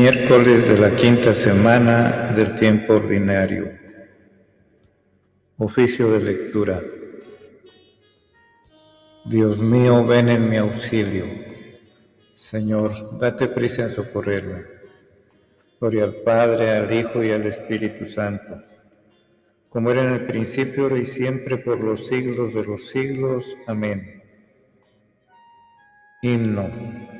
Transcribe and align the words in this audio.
Miércoles 0.00 0.66
de 0.66 0.78
la 0.78 0.96
quinta 0.96 1.34
semana 1.34 2.32
del 2.34 2.54
tiempo 2.54 2.94
ordinario. 2.94 3.70
Oficio 5.58 6.10
de 6.10 6.20
lectura. 6.20 6.80
Dios 9.26 9.60
mío, 9.60 10.06
ven 10.06 10.30
en 10.30 10.48
mi 10.48 10.56
auxilio. 10.56 11.26
Señor, 12.32 13.18
date 13.18 13.48
prisa 13.48 13.82
en 13.82 13.90
socorrerme. 13.90 14.64
Gloria 15.78 16.04
al 16.04 16.14
Padre, 16.14 16.70
al 16.70 16.90
Hijo 16.90 17.22
y 17.22 17.32
al 17.32 17.44
Espíritu 17.44 18.06
Santo, 18.06 18.54
como 19.68 19.90
era 19.90 20.00
en 20.00 20.14
el 20.14 20.24
principio, 20.24 20.84
ahora 20.84 20.96
y 20.96 21.04
siempre, 21.04 21.58
por 21.58 21.78
los 21.78 22.06
siglos 22.06 22.54
de 22.54 22.64
los 22.64 22.88
siglos. 22.88 23.54
Amén. 23.66 24.22
Himno. 26.22 27.19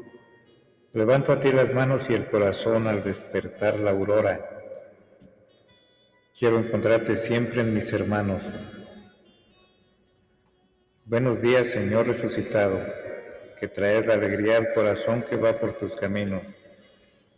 Levanto 0.93 1.31
a 1.31 1.39
ti 1.39 1.53
las 1.53 1.73
manos 1.73 2.09
y 2.09 2.15
el 2.15 2.25
corazón 2.25 2.85
al 2.85 3.01
despertar 3.01 3.79
la 3.79 3.91
aurora. 3.91 4.45
Quiero 6.37 6.59
encontrarte 6.59 7.15
siempre 7.15 7.61
en 7.61 7.73
mis 7.73 7.93
hermanos. 7.93 8.49
Buenos 11.05 11.41
días, 11.41 11.67
Señor 11.67 12.07
resucitado, 12.07 12.77
que 13.57 13.69
traes 13.69 14.05
la 14.05 14.15
alegría 14.15 14.57
al 14.57 14.73
corazón 14.73 15.23
que 15.29 15.37
va 15.37 15.53
por 15.53 15.77
tus 15.77 15.95
caminos, 15.95 16.57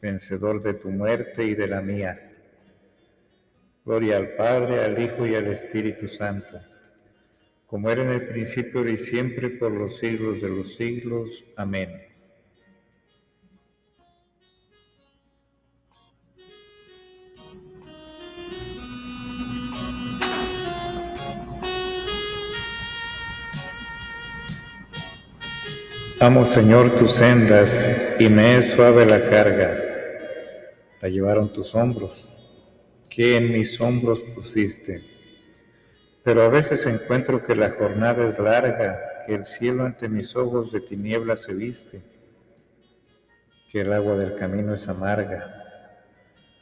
vencedor 0.02 0.64
de 0.64 0.74
tu 0.74 0.90
muerte 0.90 1.44
y 1.44 1.54
de 1.54 1.68
la 1.68 1.82
mía. 1.82 2.32
Gloria 3.86 4.18
al 4.18 4.30
Padre, 4.30 4.84
al 4.84 5.00
Hijo 5.00 5.28
y 5.28 5.36
al 5.36 5.46
Espíritu 5.46 6.08
Santo, 6.08 6.60
como 7.68 7.92
era 7.92 8.02
en 8.02 8.14
el 8.14 8.28
principio 8.30 8.88
y 8.90 8.98
siempre 8.98 9.52
por 9.52 9.72
los 9.72 9.98
siglos 9.98 10.42
de 10.42 10.50
los 10.50 10.74
siglos. 10.74 11.54
Amén. 11.56 12.13
Amo, 26.24 26.46
Señor, 26.46 26.96
tus 26.96 27.16
sendas 27.16 28.16
y 28.18 28.30
me 28.30 28.56
es 28.56 28.70
suave 28.70 29.06
la 29.06 29.30
carga. 29.30 29.78
La 31.02 31.10
llevaron 31.10 31.52
tus 31.52 31.76
hombros, 31.76 32.96
que 33.10 33.36
en 33.36 33.52
mis 33.52 33.82
hombros 33.82 34.22
pusiste. 34.22 35.02
Pero 36.24 36.44
a 36.44 36.48
veces 36.48 36.86
encuentro 36.86 37.46
que 37.46 37.58
la 37.58 37.72
jornada 37.72 38.26
es 38.26 38.40
larga, 38.40 39.26
que 39.26 39.36
el 39.36 39.44
cielo 39.44 39.84
ante 39.84 40.08
mis 40.08 40.34
ojos 40.38 40.72
de 40.72 40.80
tinieblas 40.80 41.42
se 41.42 41.56
viste, 41.56 42.02
que 43.70 43.82
el 43.82 43.92
agua 43.92 44.16
del 44.16 44.36
camino 44.36 44.74
es 44.74 44.88
amarga, 44.88 45.54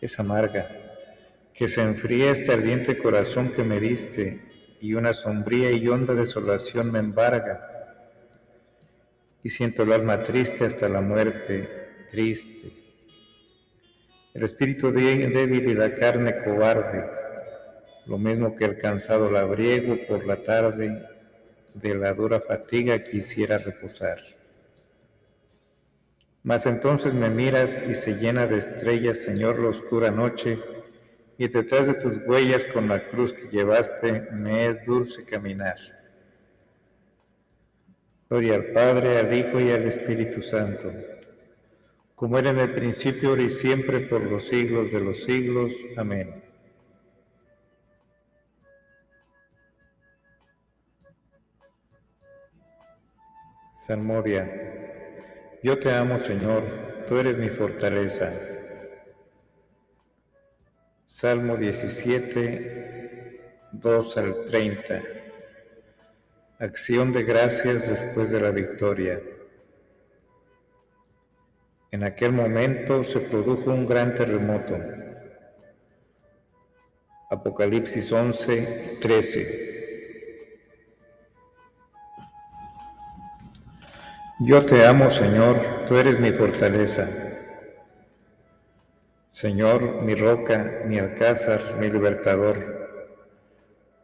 es 0.01 0.19
amarga, 0.19 0.67
que 1.53 1.67
se 1.67 1.83
enfría 1.83 2.31
este 2.31 2.51
ardiente 2.51 2.97
corazón 2.97 3.53
que 3.55 3.63
me 3.63 3.79
diste 3.79 4.41
y 4.81 4.95
una 4.95 5.13
sombría 5.13 5.69
y 5.69 5.87
honda 5.87 6.15
desolación 6.15 6.91
me 6.91 6.97
embarga 6.97 7.70
y 9.43 9.49
siento 9.49 9.83
el 9.83 9.91
alma 9.91 10.21
triste 10.23 10.65
hasta 10.65 10.87
la 10.87 11.01
muerte, 11.01 12.07
triste. 12.09 12.71
El 14.33 14.43
espíritu 14.43 14.91
débil 14.91 15.69
y 15.69 15.73
la 15.73 15.93
carne 15.95 16.43
cobarde, 16.43 17.05
lo 18.05 18.17
mismo 18.17 18.55
que 18.55 18.65
el 18.65 18.77
cansado 18.77 19.29
labriego 19.29 19.97
por 20.07 20.25
la 20.25 20.37
tarde, 20.37 21.07
de 21.73 21.95
la 21.95 22.13
dura 22.13 22.41
fatiga 22.41 23.03
quisiera 23.03 23.57
reposar. 23.57 24.17
Mas 26.43 26.65
entonces 26.65 27.13
me 27.13 27.29
miras 27.29 27.81
y 27.87 27.95
se 27.95 28.15
llena 28.15 28.47
de 28.47 28.57
estrellas, 28.57 29.19
Señor, 29.19 29.59
la 29.59 29.69
oscura 29.69 30.11
noche, 30.11 30.59
y 31.37 31.47
detrás 31.47 31.87
de 31.87 31.93
tus 31.93 32.17
huellas 32.25 32.65
con 32.65 32.87
la 32.87 33.07
cruz 33.07 33.33
que 33.33 33.47
llevaste 33.49 34.27
me 34.31 34.67
es 34.67 34.85
dulce 34.85 35.23
caminar. 35.23 36.00
Gloria 38.31 38.55
al 38.55 38.65
Padre, 38.67 39.19
al 39.19 39.33
Hijo 39.33 39.59
y 39.59 39.71
al 39.71 39.85
Espíritu 39.85 40.41
Santo, 40.41 40.89
como 42.15 42.39
era 42.39 42.51
en 42.51 42.59
el 42.59 42.73
principio, 42.73 43.31
ahora 43.31 43.41
y 43.41 43.49
siempre, 43.49 43.99
por 43.99 44.21
los 44.21 44.47
siglos 44.47 44.93
de 44.93 45.01
los 45.01 45.21
siglos. 45.21 45.75
Amén. 45.97 46.41
Salmodia. 53.73 55.59
Yo 55.61 55.77
te 55.77 55.91
amo, 55.91 56.17
Señor, 56.17 56.63
tú 57.05 57.17
eres 57.17 57.37
mi 57.37 57.49
fortaleza. 57.49 58.31
Salmo 61.03 61.57
17, 61.57 63.41
2 63.73 64.17
al 64.17 64.33
30. 64.49 65.20
Acción 66.61 67.11
de 67.11 67.23
gracias 67.23 67.89
después 67.89 68.29
de 68.29 68.39
la 68.39 68.51
victoria. 68.51 69.19
En 71.89 72.03
aquel 72.03 72.33
momento 72.33 73.03
se 73.03 73.19
produjo 73.19 73.71
un 73.71 73.87
gran 73.87 74.13
terremoto. 74.13 74.77
Apocalipsis 77.31 78.11
11, 78.13 78.99
13. 79.01 79.71
Yo 84.41 84.63
te 84.63 84.85
amo, 84.85 85.09
Señor, 85.09 85.59
tú 85.87 85.97
eres 85.97 86.19
mi 86.19 86.31
fortaleza. 86.31 87.09
Señor, 89.29 90.03
mi 90.03 90.13
roca, 90.13 90.83
mi 90.85 90.99
alcázar, 90.99 91.77
mi 91.79 91.89
libertador. 91.89 92.81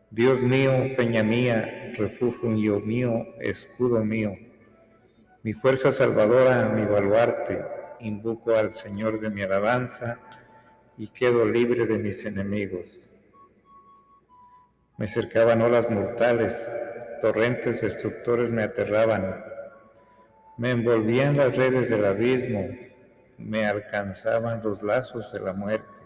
Dios 0.09 0.41
mío, 0.41 0.71
peña 0.95 1.21
mía, 1.21 1.76
refugio 1.95 2.79
mío, 2.79 3.25
escudo 3.39 4.03
mío, 4.03 4.33
mi 5.43 5.53
fuerza 5.53 5.91
salvadora, 5.91 6.69
mi 6.69 6.85
baluarte, 6.85 7.63
invoco 8.01 8.55
al 8.55 8.71
Señor 8.71 9.19
de 9.19 9.29
mi 9.29 9.43
alabanza 9.43 10.19
y 10.97 11.07
quedo 11.07 11.45
libre 11.45 11.85
de 11.85 11.97
mis 11.97 12.25
enemigos. 12.25 13.09
Me 14.97 15.07
cercaban 15.07 15.61
olas 15.61 15.89
mortales, 15.89 16.75
torrentes 17.21 17.81
destructores 17.81 18.51
me 18.51 18.63
aterraban, 18.63 19.43
me 20.57 20.71
envolvían 20.71 21.37
las 21.37 21.55
redes 21.55 21.89
del 21.89 22.05
abismo, 22.05 22.67
me 23.37 23.67
alcanzaban 23.67 24.61
los 24.63 24.81
lazos 24.81 25.31
de 25.31 25.39
la 25.39 25.53
muerte. 25.53 25.96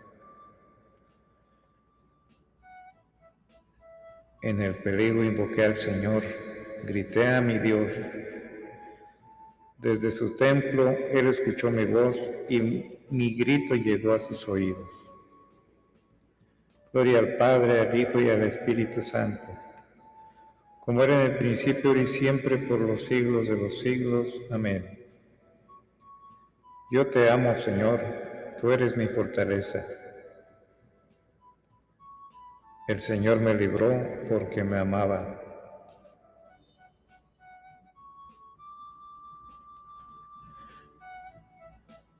En 4.42 4.60
el 4.60 4.76
peligro 4.76 5.24
invoqué 5.24 5.66
al 5.66 5.76
Señor, 5.76 6.24
grité 6.84 7.28
a 7.28 7.42
mi 7.42 7.60
Dios. 7.60 8.12
Desde 9.78 10.12
su 10.12 10.36
templo 10.36 10.90
Él 10.90 11.28
escuchó 11.28 11.70
mi 11.70 11.86
voz 11.86 12.20
y 12.50 12.60
mi 13.12 13.36
grito 13.36 13.76
llegó 13.76 14.14
a 14.14 14.20
sus 14.20 14.48
oídos. 14.50 15.14
Gloria 16.92 17.20
al 17.20 17.38
Padre, 17.38 17.82
al 17.82 17.98
Hijo 17.98 18.20
y 18.20 18.30
al 18.30 18.44
Espíritu 18.44 19.02
Santo, 19.02 19.48
como 20.82 21.04
era 21.04 21.24
en 21.24 21.32
el 21.32 21.38
principio 21.38 21.96
y 21.96 22.08
siempre 22.08 22.58
por 22.58 22.80
los 22.80 23.06
siglos 23.06 23.48
de 23.48 23.58
los 23.58 23.80
siglos. 23.80 24.42
Amén. 24.52 25.00
Yo 26.92 27.08
te 27.08 27.30
amo, 27.30 27.56
Señor, 27.56 28.00
tú 28.60 28.72
eres 28.72 28.98
mi 28.98 29.06
fortaleza. 29.06 29.86
El 32.92 33.00
Señor 33.00 33.40
me 33.40 33.54
libró 33.54 34.06
porque 34.28 34.66
me 34.66 34.78
amaba. 34.78 35.42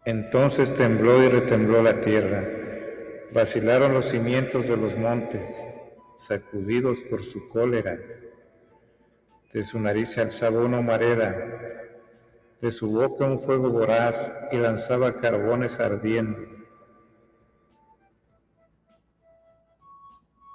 Entonces 0.06 0.74
tembló 0.78 1.22
y 1.22 1.28
retembló 1.28 1.84
la 1.84 2.00
tierra, 2.00 2.48
vacilaron 3.34 3.94
los 3.94 4.06
cimientos 4.06 4.70
de 4.70 4.78
los 4.78 4.96
montes, 4.96 5.62
sacudidos 6.16 7.02
por 7.02 7.26
su 7.26 7.50
cólera. 7.50 7.98
De 9.52 9.66
su 9.66 9.78
nariz 9.78 10.14
se 10.14 10.22
alzaba 10.22 10.62
una 10.62 10.80
humareda, 10.80 11.36
de 12.62 12.72
su 12.72 12.90
boca 12.90 13.26
un 13.26 13.42
fuego 13.42 13.72
voraz 13.72 14.48
y 14.54 14.56
lanzaba 14.56 15.20
carbones 15.20 15.82
ardiendo. 15.82 16.61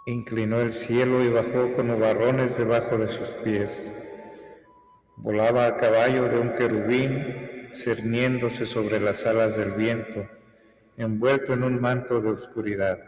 Inclinó 0.09 0.61
el 0.61 0.73
cielo 0.73 1.25
y 1.25 1.31
bajó 1.31 1.73
con 1.73 1.89
nubarrones 1.89 2.57
debajo 2.57 2.97
de 2.97 3.09
sus 3.09 3.33
pies. 3.43 4.63
Volaba 5.17 5.67
a 5.67 5.77
caballo 5.79 6.29
de 6.29 6.39
un 6.39 6.55
querubín, 6.55 7.71
cerniéndose 7.75 8.67
sobre 8.67 9.01
las 9.01 9.27
alas 9.27 9.57
del 9.57 9.73
viento, 9.73 10.25
envuelto 10.97 11.55
en 11.55 11.65
un 11.65 11.81
manto 11.81 12.21
de 12.21 12.31
oscuridad. 12.31 13.01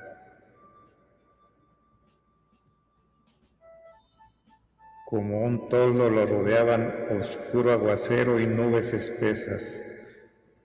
Como 5.06 5.42
un 5.42 5.68
toldo 5.68 6.10
lo 6.10 6.26
rodeaban 6.26 7.16
oscuro 7.16 7.70
aguacero 7.70 8.40
y 8.40 8.46
nubes 8.48 8.92
espesas. 8.92 9.84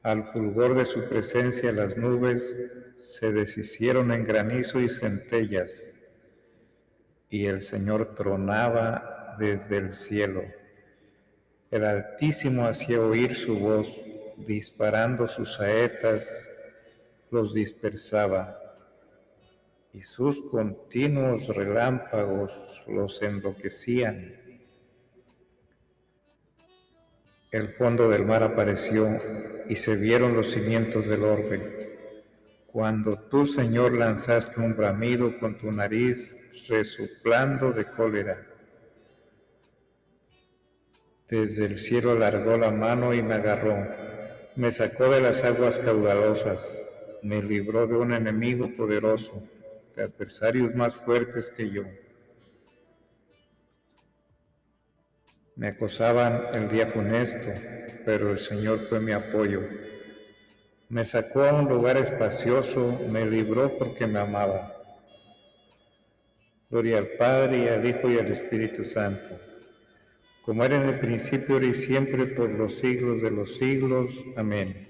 Al 0.02 0.24
fulgor 0.34 0.74
de 0.74 0.86
su 0.86 1.08
presencia 1.08 1.72
las 1.72 1.96
nubes 1.96 2.58
se 2.98 3.32
deshicieron 3.32 4.12
en 4.12 4.24
granizo 4.24 4.80
y 4.80 4.90
centellas 4.90 6.00
y 7.34 7.48
el 7.48 7.64
Señor 7.64 8.14
tronaba 8.14 9.36
desde 9.40 9.78
el 9.78 9.92
cielo. 9.92 10.44
El 11.72 11.84
Altísimo 11.84 12.68
hacía 12.68 13.02
oír 13.02 13.36
su 13.36 13.58
voz, 13.58 14.06
disparando 14.46 15.28
sus 15.28 15.56
saetas, 15.56 16.48
los 17.32 17.56
dispersaba, 17.56 18.56
y 19.94 20.04
sus 20.04 20.42
continuos 20.52 21.48
relámpagos 21.48 22.84
los 22.88 23.20
enloquecían. 23.24 24.36
El 27.50 27.74
fondo 27.74 28.10
del 28.10 28.26
mar 28.26 28.44
apareció 28.44 29.08
y 29.68 29.76
se 29.76 29.96
vieron 29.96 30.36
los 30.36 30.52
cimientos 30.52 31.08
del 31.08 31.24
orbe. 31.24 31.98
Cuando 32.68 33.18
tú, 33.18 33.44
Señor, 33.44 33.94
lanzaste 33.94 34.62
un 34.62 34.78
bramido 34.78 35.40
con 35.40 35.58
tu 35.58 35.72
nariz 35.72 36.43
resoplando 36.68 37.72
de 37.72 37.86
cólera. 37.86 38.48
Desde 41.30 41.66
el 41.66 41.78
cielo 41.78 42.12
alargó 42.12 42.58
la 42.58 42.72
mano 42.72 43.14
y 43.14 43.22
me 43.24 43.36
agarró, 43.36 43.76
me 44.56 44.72
sacó 44.72 45.10
de 45.10 45.22
las 45.22 45.44
aguas 45.44 45.80
caudalosas, 45.80 47.20
me 47.24 47.42
libró 47.42 47.88
de 47.88 47.96
un 47.96 48.14
enemigo 48.14 48.70
poderoso, 48.76 49.32
de 49.96 50.04
adversarios 50.04 50.76
más 50.76 50.96
fuertes 50.96 51.50
que 51.50 51.70
yo. 51.70 51.84
Me 55.56 55.70
acosaban 55.70 56.42
el 56.54 56.70
día 56.70 56.88
funesto, 56.88 57.50
pero 58.06 58.32
el 58.32 58.38
Señor 58.38 58.80
fue 58.80 59.00
mi 59.00 59.12
apoyo. 59.12 59.62
Me 60.90 61.06
sacó 61.06 61.44
a 61.44 61.54
un 61.54 61.70
lugar 61.70 61.98
espacioso, 61.98 63.08
me 63.12 63.26
libró 63.26 63.78
porque 63.78 64.06
me 64.06 64.20
amaba. 64.20 64.83
Gloria 66.74 66.98
al 66.98 67.08
Padre 67.08 67.66
y 67.66 67.68
al 67.68 67.88
Hijo 67.88 68.10
y 68.10 68.18
al 68.18 68.26
Espíritu 68.30 68.84
Santo, 68.84 69.40
como 70.42 70.66
era 70.66 70.78
en 70.78 70.90
el 70.90 71.00
principio, 71.00 71.54
ahora 71.54 71.68
y 71.68 71.74
siempre, 71.76 72.26
por 72.26 72.50
los 72.50 72.80
siglos 72.80 73.22
de 73.22 73.30
los 73.30 73.58
siglos. 73.58 74.26
Amén. 74.38 74.88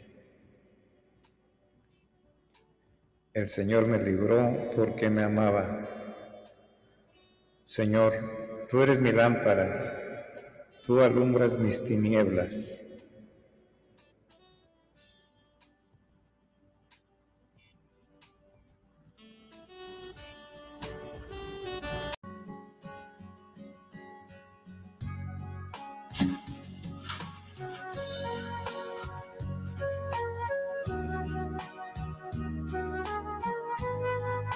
El 3.34 3.48
Señor 3.48 3.86
me 3.90 4.00
libró 4.00 4.72
porque 4.78 5.10
me 5.10 5.24
amaba. 5.24 5.86
Señor, 7.66 8.14
tú 8.70 8.82
eres 8.82 9.02
mi 9.02 9.12
lámpara, 9.12 10.26
tú 10.86 11.02
alumbras 11.02 11.60
mis 11.60 11.84
tinieblas. 11.84 12.93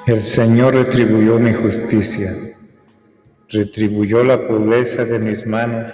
El 0.07 0.21
Señor 0.21 0.73
retribuyó 0.73 1.37
mi 1.37 1.51
justicia, 1.51 2.31
retribuyó 3.49 4.23
la 4.23 4.47
pureza 4.47 5.03
de 5.03 5.19
mis 5.19 5.45
manos, 5.45 5.93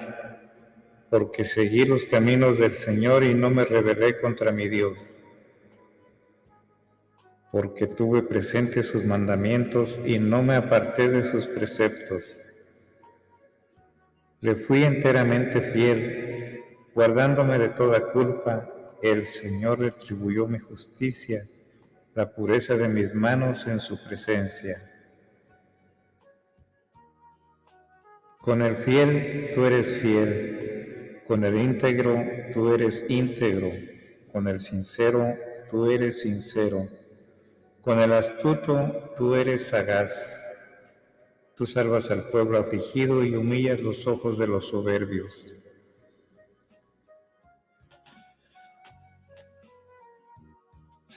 porque 1.09 1.43
seguí 1.43 1.83
los 1.83 2.05
caminos 2.05 2.59
del 2.59 2.75
Señor 2.75 3.23
y 3.23 3.33
no 3.33 3.49
me 3.49 3.63
rebelé 3.63 4.21
contra 4.21 4.51
mi 4.51 4.69
Dios, 4.69 5.23
porque 7.51 7.87
tuve 7.87 8.21
presente 8.21 8.83
sus 8.83 9.03
mandamientos 9.03 9.99
y 10.05 10.19
no 10.19 10.43
me 10.43 10.57
aparté 10.57 11.09
de 11.09 11.23
sus 11.23 11.47
preceptos. 11.47 12.37
Le 14.41 14.53
fui 14.53 14.83
enteramente 14.83 15.59
fiel, 15.59 16.59
guardándome 16.93 17.57
de 17.57 17.69
toda 17.69 18.11
culpa, 18.11 18.69
el 19.01 19.25
Señor 19.25 19.79
retribuyó 19.79 20.47
mi 20.47 20.59
justicia 20.59 21.43
la 22.15 22.31
pureza 22.31 22.75
de 22.75 22.87
mis 22.87 23.15
manos 23.15 23.65
en 23.65 23.79
su 23.79 24.03
presencia. 24.03 24.77
Con 28.37 28.61
el 28.61 28.75
fiel 28.75 29.49
tú 29.53 29.65
eres 29.65 29.97
fiel, 29.97 31.21
con 31.25 31.43
el 31.43 31.55
íntegro 31.57 32.23
tú 32.53 32.73
eres 32.73 33.09
íntegro, 33.09 33.71
con 34.31 34.47
el 34.47 34.59
sincero 34.59 35.25
tú 35.69 35.89
eres 35.89 36.21
sincero, 36.21 36.87
con 37.81 37.99
el 37.99 38.13
astuto 38.13 39.13
tú 39.17 39.33
eres 39.33 39.67
sagaz. 39.67 40.39
Tú 41.55 41.65
salvas 41.65 42.11
al 42.11 42.29
pueblo 42.29 42.59
afligido 42.59 43.23
y 43.23 43.35
humillas 43.35 43.79
los 43.79 44.05
ojos 44.07 44.37
de 44.37 44.47
los 44.47 44.67
soberbios. 44.67 45.62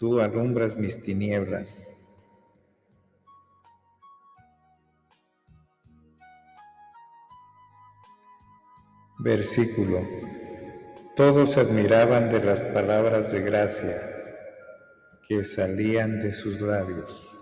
tú 0.00 0.18
alumbras 0.18 0.78
mis 0.78 1.02
tinieblas. 1.02 1.94
Versículo. 9.18 9.98
Todos 11.14 11.58
admiraban 11.58 12.30
de 12.30 12.42
las 12.42 12.62
palabras 12.62 13.30
de 13.32 13.42
gracia 13.42 13.94
que 15.28 15.44
salían 15.44 16.22
de 16.22 16.32
sus 16.32 16.62
labios. 16.62 17.39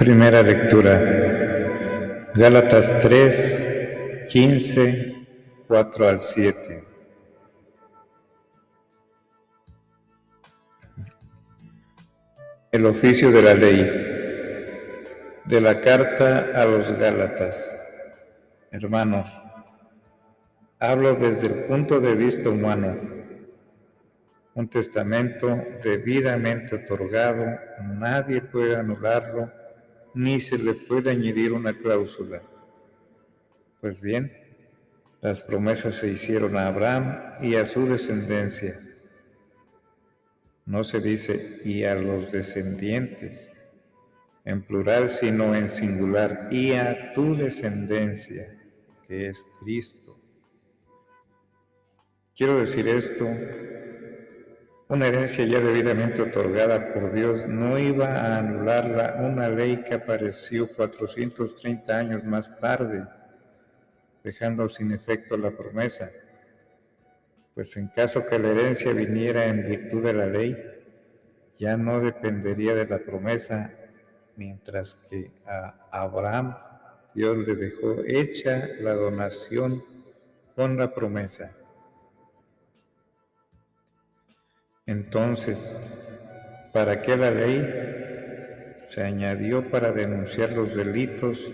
Primera 0.00 0.40
lectura. 0.42 0.98
Gálatas 2.34 3.02
3, 3.02 4.28
15, 4.32 5.14
4 5.68 6.08
al 6.08 6.20
7. 6.20 6.56
El 12.72 12.86
oficio 12.86 13.30
de 13.30 13.42
la 13.42 13.52
ley. 13.52 13.80
De 15.44 15.60
la 15.60 15.82
carta 15.82 16.50
a 16.54 16.64
los 16.64 16.92
Gálatas. 16.92 18.66
Hermanos, 18.70 19.38
hablo 20.78 21.14
desde 21.14 21.48
el 21.48 21.64
punto 21.64 22.00
de 22.00 22.14
vista 22.14 22.48
humano. 22.48 22.96
Un 24.54 24.66
testamento 24.66 25.62
debidamente 25.84 26.76
otorgado, 26.76 27.44
nadie 27.82 28.40
puede 28.40 28.76
anularlo 28.76 29.59
ni 30.14 30.40
se 30.40 30.58
le 30.58 30.74
puede 30.74 31.10
añadir 31.10 31.52
una 31.52 31.76
cláusula. 31.76 32.42
Pues 33.80 34.00
bien, 34.00 34.32
las 35.20 35.42
promesas 35.42 35.96
se 35.96 36.08
hicieron 36.08 36.56
a 36.56 36.68
Abraham 36.68 37.42
y 37.42 37.54
a 37.54 37.66
su 37.66 37.86
descendencia. 37.86 38.78
No 40.66 40.84
se 40.84 41.00
dice 41.00 41.60
y 41.64 41.84
a 41.84 41.94
los 41.94 42.32
descendientes 42.32 43.52
en 44.44 44.62
plural, 44.62 45.08
sino 45.08 45.54
en 45.54 45.68
singular, 45.68 46.48
y 46.50 46.72
a 46.72 47.12
tu 47.12 47.36
descendencia, 47.36 48.46
que 49.06 49.28
es 49.28 49.46
Cristo. 49.60 50.16
Quiero 52.34 52.58
decir 52.58 52.88
esto, 52.88 53.26
una 54.90 55.06
herencia 55.06 55.44
ya 55.44 55.60
debidamente 55.60 56.20
otorgada 56.20 56.92
por 56.92 57.12
Dios 57.12 57.46
no 57.46 57.78
iba 57.78 58.08
a 58.08 58.38
anular 58.38 59.20
una 59.20 59.48
ley 59.48 59.84
que 59.84 59.94
apareció 59.94 60.66
430 60.66 61.96
años 61.96 62.24
más 62.24 62.58
tarde, 62.58 63.04
dejando 64.24 64.68
sin 64.68 64.90
efecto 64.90 65.36
la 65.36 65.52
promesa. 65.52 66.10
Pues 67.54 67.76
en 67.76 67.86
caso 67.86 68.26
que 68.28 68.40
la 68.40 68.48
herencia 68.48 68.92
viniera 68.92 69.44
en 69.46 69.64
virtud 69.64 70.02
de 70.02 70.12
la 70.12 70.26
ley, 70.26 70.56
ya 71.56 71.76
no 71.76 72.00
dependería 72.00 72.74
de 72.74 72.86
la 72.86 72.98
promesa, 72.98 73.70
mientras 74.34 74.94
que 75.08 75.30
a 75.46 75.86
Abraham 75.92 76.56
Dios 77.14 77.38
le 77.46 77.54
dejó 77.54 78.02
hecha 78.04 78.66
la 78.80 78.94
donación 78.94 79.84
con 80.56 80.76
la 80.76 80.92
promesa. 80.92 81.59
Entonces, 84.90 86.68
¿para 86.72 87.00
qué 87.00 87.16
la 87.16 87.30
ley? 87.30 88.74
Se 88.76 89.04
añadió 89.04 89.70
para 89.70 89.92
denunciar 89.92 90.50
los 90.50 90.74
delitos 90.74 91.52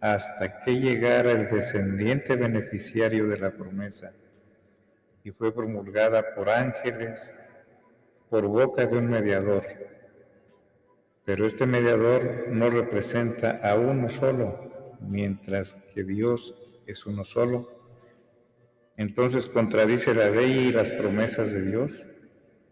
hasta 0.00 0.62
que 0.62 0.80
llegara 0.80 1.32
el 1.32 1.46
descendiente 1.48 2.36
beneficiario 2.36 3.28
de 3.28 3.38
la 3.38 3.50
promesa 3.50 4.12
y 5.24 5.30
fue 5.30 5.54
promulgada 5.54 6.34
por 6.34 6.48
ángeles 6.48 7.36
por 8.30 8.46
boca 8.46 8.86
de 8.86 8.96
un 8.96 9.10
mediador. 9.10 9.66
Pero 11.26 11.44
este 11.44 11.66
mediador 11.66 12.48
no 12.48 12.70
representa 12.70 13.60
a 13.62 13.74
uno 13.74 14.08
solo, 14.08 14.96
mientras 15.00 15.74
que 15.94 16.02
Dios 16.02 16.82
es 16.86 17.04
uno 17.04 17.24
solo. 17.24 17.68
Entonces 18.96 19.44
contradice 19.44 20.14
la 20.14 20.30
ley 20.30 20.68
y 20.68 20.72
las 20.72 20.92
promesas 20.92 21.52
de 21.52 21.60
Dios. 21.60 22.13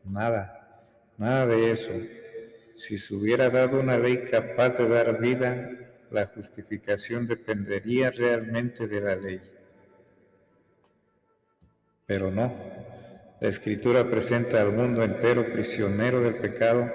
Nada, 0.05 0.85
nada 1.19 1.47
de 1.47 1.71
eso. 1.71 1.93
Si 2.75 2.99
se 2.99 3.15
hubiera 3.15 3.51
dado 3.51 3.81
una 3.81 3.99
ley 3.99 4.25
capaz 4.31 4.79
de 4.79 4.89
dar 4.89 5.21
vida, 5.21 5.71
la 6.11 6.27
justificación 6.27 7.27
dependería 7.27 8.11
realmente 8.11 8.87
de 8.87 9.01
la 9.01 9.17
ley. 9.17 9.41
Pero 12.07 12.31
no, 12.31 12.53
la 13.41 13.49
escritura 13.49 14.09
presenta 14.09 14.61
al 14.61 14.73
mundo 14.73 15.03
entero 15.03 15.45
prisionero 15.45 16.21
del 16.21 16.37
pecado 16.37 16.93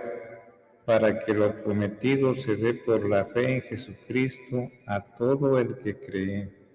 para 0.85 1.19
que 1.19 1.33
lo 1.33 1.61
prometido 1.63 2.35
se 2.35 2.55
dé 2.55 2.73
por 2.73 3.07
la 3.09 3.25
fe 3.25 3.55
en 3.55 3.61
Jesucristo 3.61 4.69
a 4.85 5.01
todo 5.01 5.59
el 5.59 5.79
que 5.79 5.99
cree. 5.99 6.66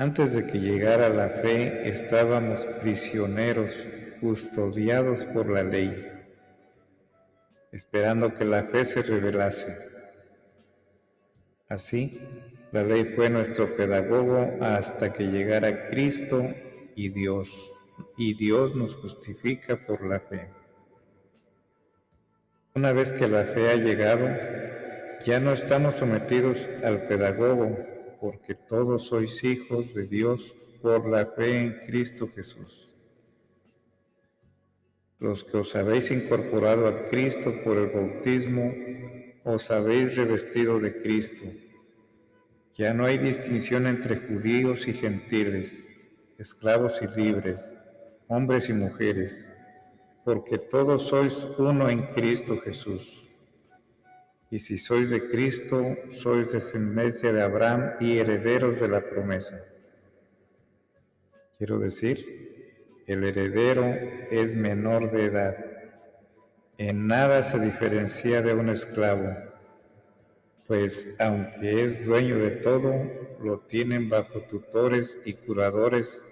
Antes 0.00 0.32
de 0.32 0.46
que 0.46 0.58
llegara 0.58 1.10
la 1.10 1.28
fe 1.28 1.86
estábamos 1.86 2.64
prisioneros, 2.80 3.86
custodiados 4.22 5.24
por 5.24 5.50
la 5.50 5.62
ley, 5.62 5.94
esperando 7.70 8.32
que 8.32 8.46
la 8.46 8.62
fe 8.62 8.86
se 8.86 9.02
revelase. 9.02 9.76
Así, 11.68 12.18
la 12.72 12.82
ley 12.82 13.12
fue 13.14 13.28
nuestro 13.28 13.66
pedagogo 13.76 14.56
hasta 14.62 15.12
que 15.12 15.24
llegara 15.24 15.90
Cristo 15.90 16.48
y 16.96 17.10
Dios, 17.10 18.08
y 18.16 18.32
Dios 18.32 18.74
nos 18.74 18.96
justifica 18.96 19.84
por 19.84 20.02
la 20.06 20.20
fe. 20.20 20.48
Una 22.74 22.94
vez 22.94 23.12
que 23.12 23.28
la 23.28 23.44
fe 23.44 23.68
ha 23.68 23.76
llegado, 23.76 24.30
ya 25.26 25.40
no 25.40 25.52
estamos 25.52 25.96
sometidos 25.96 26.66
al 26.82 27.06
pedagogo, 27.06 27.99
porque 28.20 28.54
todos 28.54 29.06
sois 29.06 29.42
hijos 29.44 29.94
de 29.94 30.06
Dios 30.06 30.54
por 30.82 31.08
la 31.08 31.24
fe 31.26 31.60
en 31.60 31.80
Cristo 31.86 32.28
Jesús. 32.34 32.94
Los 35.18 35.42
que 35.42 35.56
os 35.56 35.74
habéis 35.74 36.10
incorporado 36.10 36.86
a 36.86 37.08
Cristo 37.08 37.54
por 37.64 37.78
el 37.78 37.88
bautismo, 37.88 38.74
os 39.44 39.70
habéis 39.70 40.16
revestido 40.16 40.78
de 40.78 41.00
Cristo. 41.00 41.44
Ya 42.76 42.92
no 42.94 43.06
hay 43.06 43.18
distinción 43.18 43.86
entre 43.86 44.16
judíos 44.16 44.86
y 44.86 44.92
gentiles, 44.92 45.88
esclavos 46.38 47.00
y 47.02 47.20
libres, 47.20 47.76
hombres 48.28 48.68
y 48.68 48.74
mujeres, 48.74 49.48
porque 50.24 50.58
todos 50.58 51.08
sois 51.08 51.46
uno 51.58 51.88
en 51.88 52.02
Cristo 52.12 52.58
Jesús. 52.58 53.29
Y 54.50 54.58
si 54.58 54.78
sois 54.78 55.10
de 55.10 55.30
Cristo, 55.30 55.96
sois 56.08 56.52
descendencia 56.52 57.32
de 57.32 57.42
Abraham 57.42 57.92
y 58.00 58.18
herederos 58.18 58.80
de 58.80 58.88
la 58.88 59.00
promesa. 59.00 59.58
Quiero 61.56 61.78
decir, 61.78 63.04
el 63.06 63.24
heredero 63.24 63.84
es 64.30 64.54
menor 64.54 65.10
de 65.10 65.24
edad. 65.26 65.56
En 66.78 67.06
nada 67.06 67.42
se 67.42 67.60
diferencia 67.60 68.42
de 68.42 68.54
un 68.54 68.70
esclavo 68.70 69.28
pues 70.70 71.16
aunque 71.18 71.82
es 71.82 72.06
dueño 72.06 72.38
de 72.38 72.52
todo, 72.52 72.94
lo 73.42 73.58
tienen 73.58 74.08
bajo 74.08 74.42
tutores 74.42 75.18
y 75.24 75.32
curadores 75.32 76.30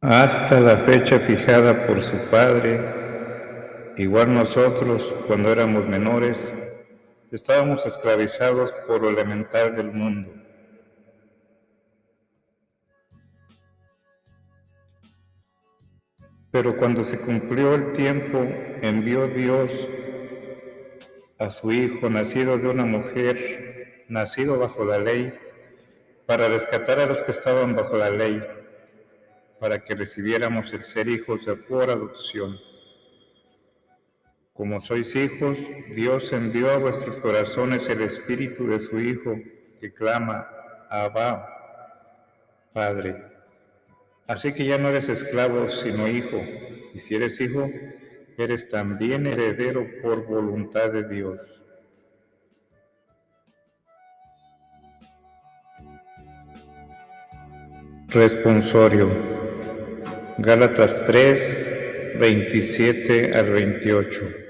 hasta 0.00 0.58
la 0.60 0.78
fecha 0.78 1.18
fijada 1.18 1.86
por 1.86 2.00
su 2.00 2.16
padre. 2.30 2.95
Igual 3.98 4.34
nosotros, 4.34 5.14
cuando 5.26 5.50
éramos 5.50 5.86
menores, 5.86 6.54
estábamos 7.32 7.86
esclavizados 7.86 8.70
por 8.86 9.00
lo 9.00 9.08
elemental 9.08 9.74
del 9.74 9.90
mundo. 9.90 10.34
Pero 16.50 16.76
cuando 16.76 17.04
se 17.04 17.18
cumplió 17.20 17.74
el 17.74 17.94
tiempo, 17.94 18.38
envió 18.82 19.28
Dios 19.28 19.88
a 21.38 21.48
su 21.48 21.72
Hijo, 21.72 22.10
nacido 22.10 22.58
de 22.58 22.68
una 22.68 22.84
mujer, 22.84 24.04
nacido 24.08 24.58
bajo 24.58 24.84
la 24.84 24.98
ley, 24.98 25.32
para 26.26 26.50
rescatar 26.50 27.00
a 27.00 27.06
los 27.06 27.22
que 27.22 27.30
estaban 27.30 27.74
bajo 27.74 27.96
la 27.96 28.10
ley, 28.10 28.42
para 29.58 29.82
que 29.82 29.94
recibiéramos 29.94 30.70
el 30.74 30.84
ser 30.84 31.08
hijos 31.08 31.46
de 31.46 31.56
por 31.56 31.88
adopción. 31.88 32.58
Como 34.56 34.80
sois 34.80 35.14
hijos, 35.16 35.68
Dios 35.94 36.32
envió 36.32 36.70
a 36.70 36.78
vuestros 36.78 37.16
corazones 37.16 37.90
el 37.90 38.00
espíritu 38.00 38.66
de 38.66 38.80
su 38.80 38.98
Hijo, 38.98 39.38
que 39.80 39.92
clama, 39.92 40.48
Abba, 40.88 41.46
Padre. 42.72 43.22
Así 44.26 44.54
que 44.54 44.64
ya 44.64 44.78
no 44.78 44.88
eres 44.88 45.10
esclavo, 45.10 45.68
sino 45.68 46.08
hijo, 46.08 46.40
y 46.94 46.98
si 46.98 47.14
eres 47.14 47.38
hijo, 47.40 47.70
eres 48.38 48.70
también 48.70 49.26
heredero 49.26 49.86
por 50.02 50.26
voluntad 50.26 50.90
de 50.90 51.06
Dios. 51.06 51.66
Responsorio. 58.08 59.08
Gálatas 60.38 61.04
3, 61.06 62.16
27 62.18 63.34
al 63.34 63.50
28. 63.50 64.45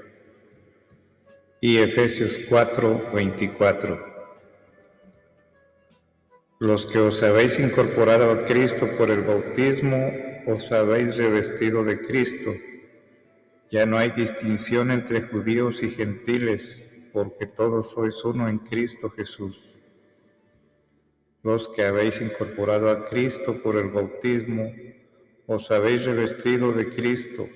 Y 1.59 1.77
Efesios 1.77 2.39
4, 2.49 3.11
24. 3.13 4.17
Los 6.59 6.85
que 6.85 6.99
os 6.99 7.21
habéis 7.23 7.59
incorporado 7.59 8.31
a 8.31 8.45
Cristo 8.45 8.87
por 8.97 9.09
el 9.09 9.21
bautismo, 9.21 10.11
os 10.47 10.71
habéis 10.71 11.17
revestido 11.17 11.83
de 11.83 11.99
Cristo 11.99 12.51
ya 13.69 13.85
no 13.85 13.97
hay 13.97 14.11
distinción 14.11 14.91
entre 14.91 15.21
judíos 15.21 15.83
y 15.83 15.89
gentiles, 15.89 17.11
porque 17.13 17.47
todos 17.47 17.91
sois 17.91 18.23
uno 18.23 18.47
en 18.47 18.59
Cristo 18.59 19.09
Jesús. 19.09 19.81
Los 21.43 21.67
que 21.67 21.83
habéis 21.83 22.21
incorporado 22.21 22.89
a 22.89 23.09
Cristo 23.09 23.61
por 23.61 23.75
el 23.75 23.89
bautismo, 23.89 24.73
os 25.47 25.69
habéis 25.71 26.05
revestido 26.05 26.71
de 26.71 26.93
Cristo. 26.93 27.47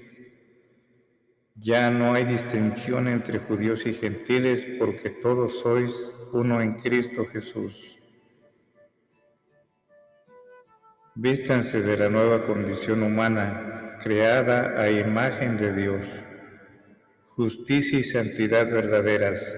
Ya 1.64 1.92
no 1.92 2.16
hay 2.16 2.26
distinción 2.26 3.08
entre 3.08 3.38
judíos 3.38 3.86
y 3.86 3.94
gentiles, 3.94 4.66
porque 4.80 5.12
todos 5.12 5.60
sois 5.60 6.30
uno 6.34 6.60
en 6.60 6.74
Cristo 6.82 7.24
Jesús. 7.32 8.00
Vístanse 11.14 11.84
de 11.84 11.98
la 11.98 12.10
nueva 12.10 12.48
condición 12.48 13.04
humana 13.04 14.00
creada 14.02 14.82
a 14.82 14.90
imagen 14.90 15.58
de 15.58 15.72
Dios, 15.74 16.24
justicia 17.36 18.00
y 18.00 18.04
santidad 18.04 18.66
verdaderas, 18.72 19.56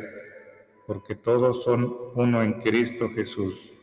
porque 0.86 1.16
todos 1.16 1.64
son 1.64 1.90
uno 2.16 2.44
en 2.44 2.60
Cristo 2.60 3.12
Jesús. 3.16 3.80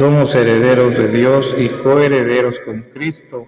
Somos 0.00 0.34
herederos 0.34 0.96
de 0.96 1.08
Dios 1.08 1.54
y 1.58 1.68
coherederos 1.68 2.58
con 2.58 2.80
Cristo, 2.84 3.46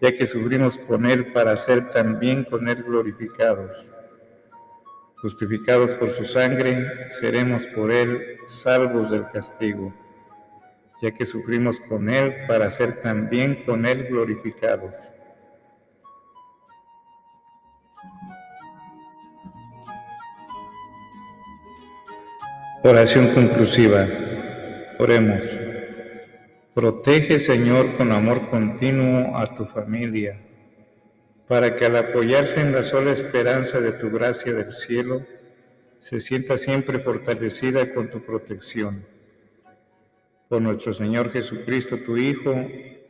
ya 0.00 0.10
que 0.10 0.26
sufrimos 0.26 0.76
con 0.76 1.06
Él 1.06 1.32
para 1.32 1.56
ser 1.56 1.92
también 1.92 2.42
con 2.42 2.68
Él 2.68 2.82
glorificados. 2.82 3.94
Justificados 5.22 5.92
por 5.92 6.10
su 6.10 6.24
sangre, 6.24 6.84
seremos 7.10 7.64
por 7.64 7.92
Él 7.92 8.38
salvos 8.46 9.12
del 9.12 9.30
castigo, 9.32 9.94
ya 11.00 11.12
que 11.12 11.24
sufrimos 11.24 11.78
con 11.78 12.10
Él 12.10 12.34
para 12.48 12.68
ser 12.70 13.00
también 13.00 13.62
con 13.64 13.86
Él 13.86 14.08
glorificados. 14.08 15.12
Oración 22.82 23.28
conclusiva. 23.32 24.27
Oremos. 24.98 25.56
Protege, 26.74 27.38
Señor, 27.38 27.96
con 27.96 28.10
amor 28.10 28.50
continuo 28.50 29.38
a 29.38 29.54
tu 29.54 29.64
familia, 29.66 30.40
para 31.46 31.76
que 31.76 31.84
al 31.84 31.94
apoyarse 31.94 32.60
en 32.60 32.72
la 32.72 32.82
sola 32.82 33.12
esperanza 33.12 33.80
de 33.80 33.92
tu 33.92 34.10
gracia 34.10 34.52
del 34.52 34.72
cielo, 34.72 35.20
se 35.98 36.18
sienta 36.18 36.58
siempre 36.58 36.98
fortalecida 36.98 37.94
con 37.94 38.10
tu 38.10 38.24
protección. 38.24 39.04
Por 40.48 40.62
nuestro 40.62 40.92
Señor 40.92 41.30
Jesucristo, 41.30 41.98
tu 41.98 42.16
Hijo, 42.16 42.54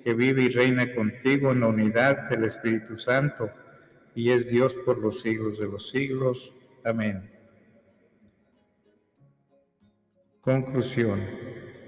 que 0.04 0.12
vive 0.12 0.42
y 0.42 0.48
reina 0.50 0.94
contigo 0.94 1.52
en 1.52 1.60
la 1.60 1.68
unidad 1.68 2.28
del 2.28 2.44
Espíritu 2.44 2.98
Santo, 2.98 3.50
y 4.14 4.30
es 4.30 4.50
Dios 4.50 4.74
por 4.74 4.98
los 4.98 5.20
siglos 5.20 5.58
de 5.58 5.68
los 5.68 5.88
siglos. 5.88 6.80
Amén. 6.84 7.30
Conclusión. 10.42 11.18